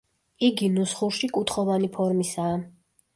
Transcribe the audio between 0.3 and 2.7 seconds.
იგი ნუსხურში კუთხოვანი ფორმისაა.